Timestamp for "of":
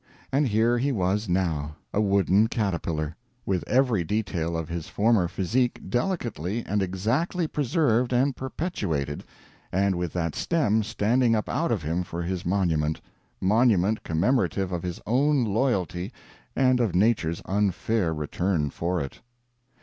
4.57-4.67, 11.71-11.83, 14.71-14.81, 16.79-16.95